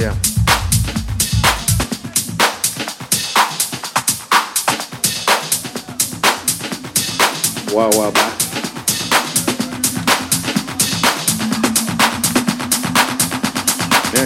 Yeah. 0.00 0.14
Wow, 7.70 7.90
wow, 7.92 8.10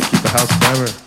keep 0.01 0.23
the 0.23 0.29
house 0.29 0.53
forever. 0.59 1.04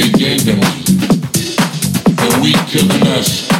they 0.00 0.10
gave 0.10 0.44
them, 0.44 0.60
and 2.20 2.42
we 2.42 2.52
killed 2.68 2.88
the 2.88 3.16
us. 3.18 3.57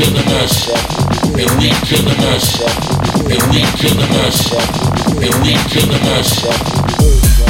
kill 0.00 0.14
the 0.14 0.24
and 1.36 1.50
we 1.60 1.68
kill 1.84 2.02
the 2.02 2.16
nurse, 2.22 2.60
and 3.28 3.42
we 3.52 3.60
kill 3.76 3.94
the 3.96 4.06
nurse, 4.16 4.52
and 5.20 5.34
we 5.44 5.52
kill 5.68 5.86
the 5.88 5.98
nurse. 6.04 7.49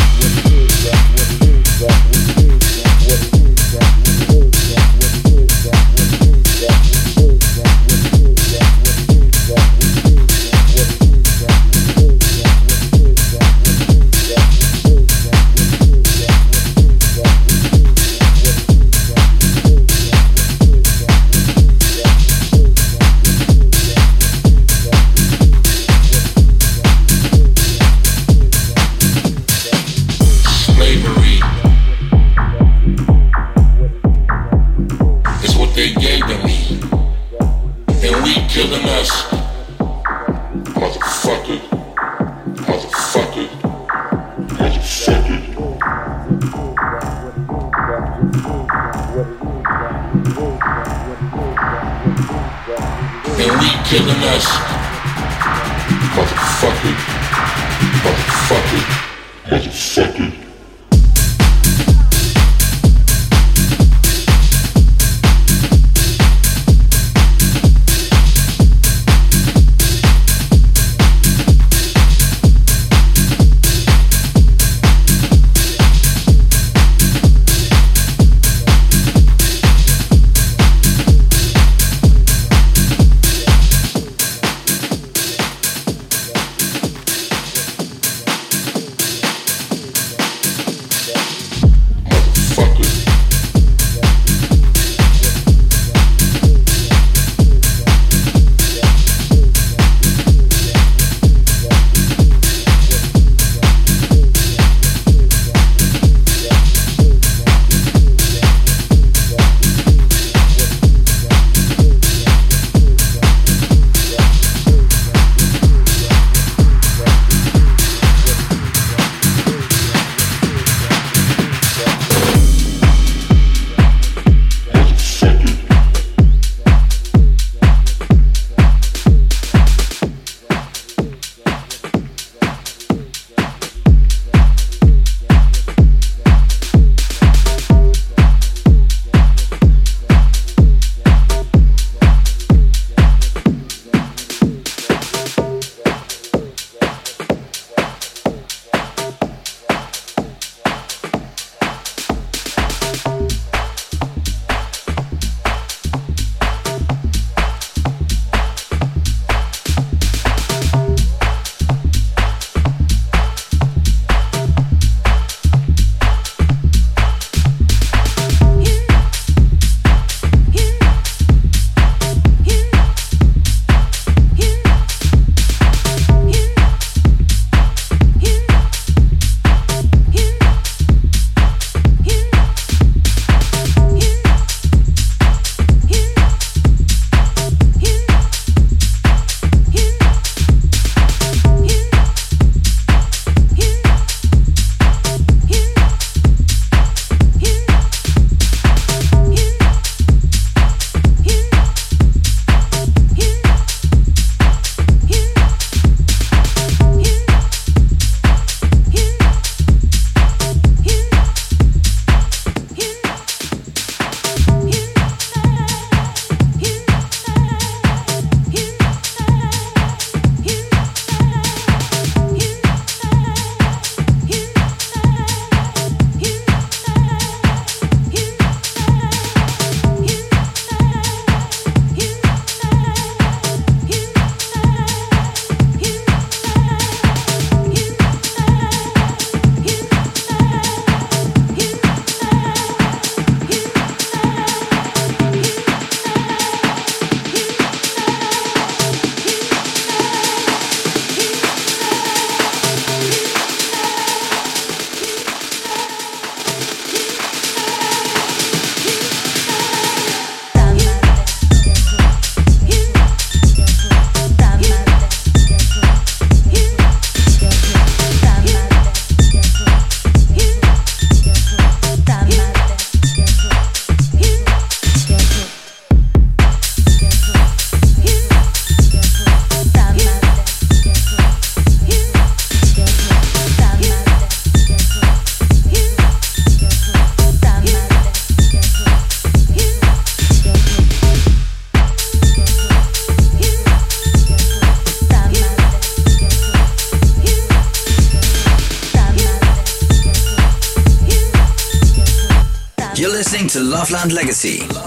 Loveland 303.91 304.13
Legacy. 304.13 304.80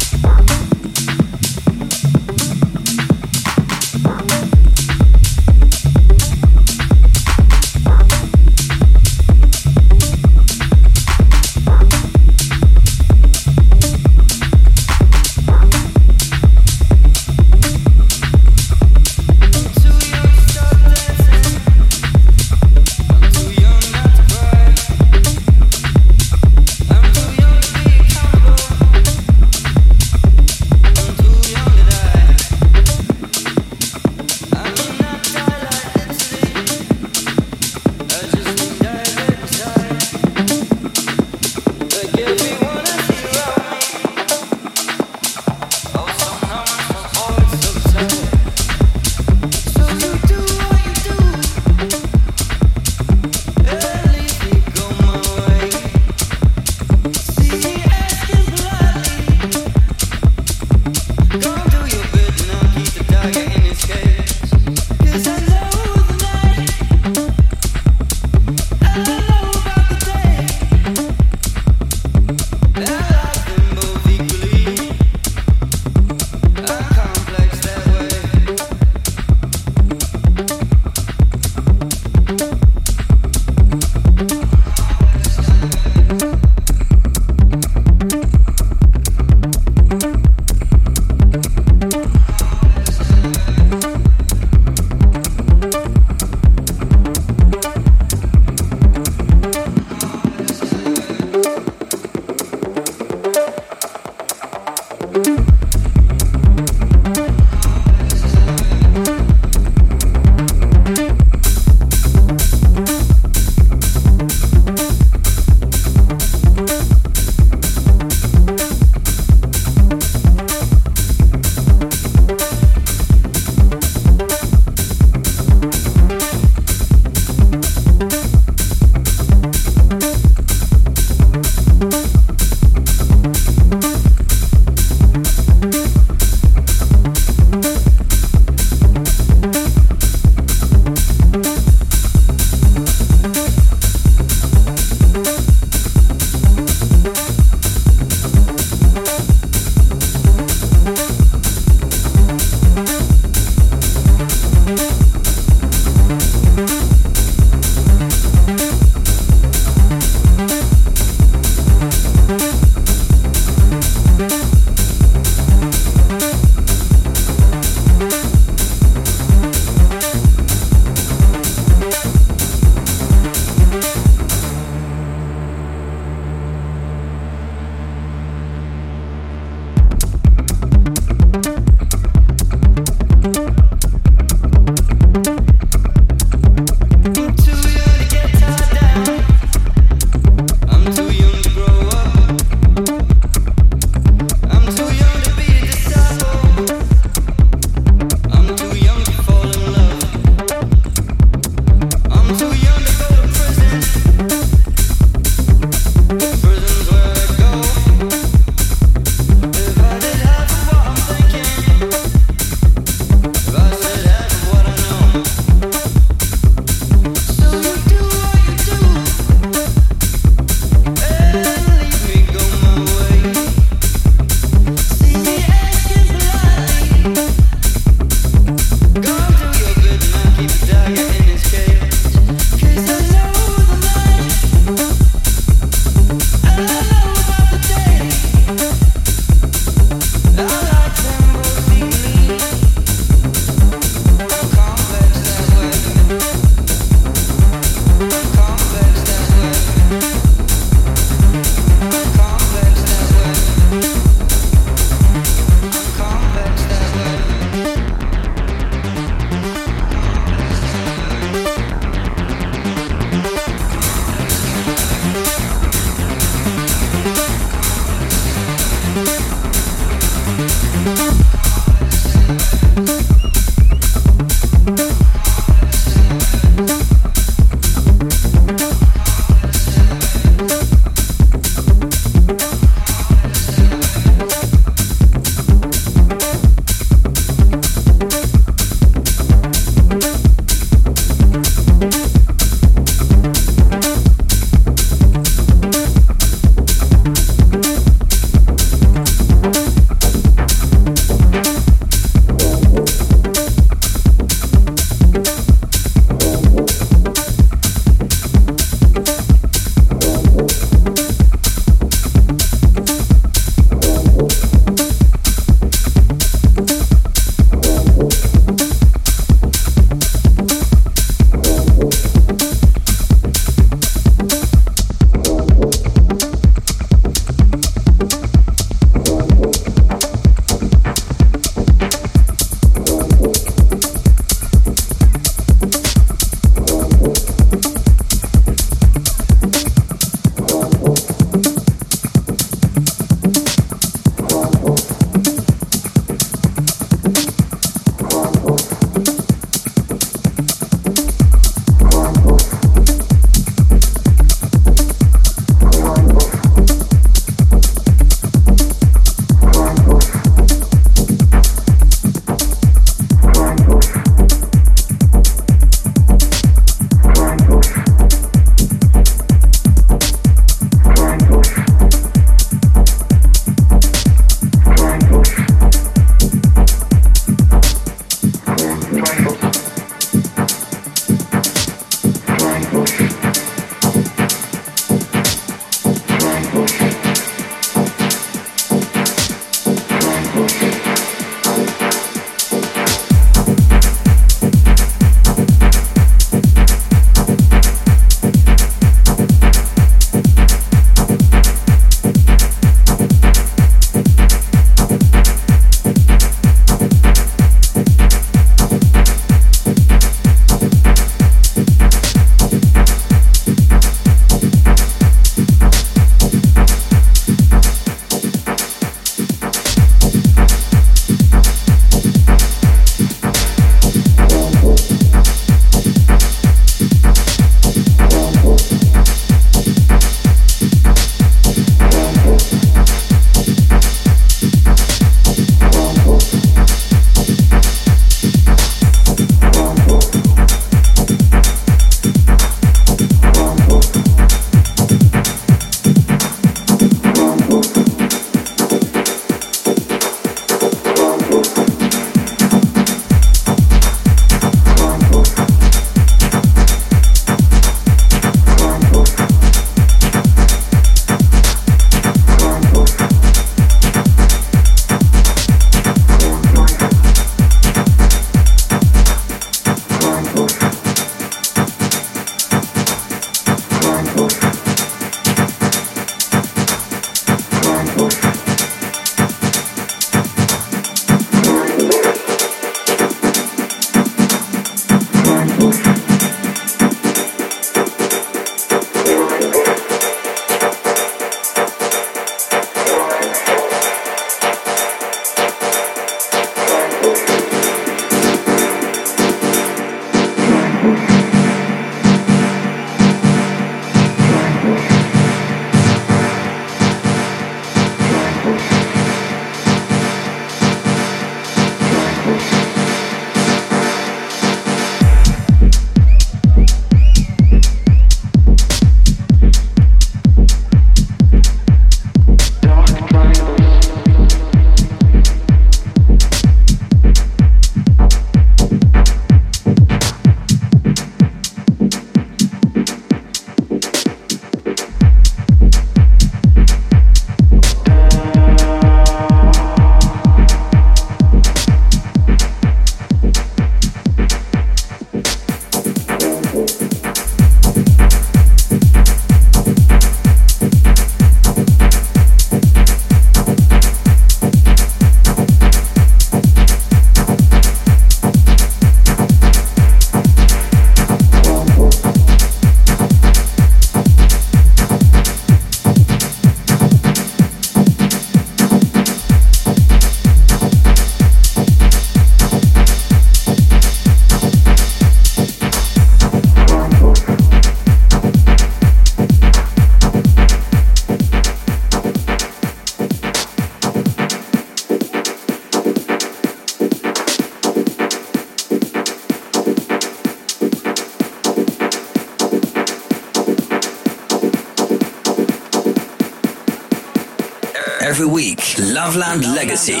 Loveland 599.04 599.44
Legacy. 599.52 600.00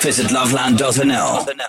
Visit 0.00 0.32
loveland.nl. 0.32 1.59